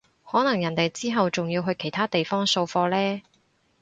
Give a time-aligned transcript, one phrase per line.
[0.25, 3.21] 可能人哋之後仲要去其他地方掃貨呢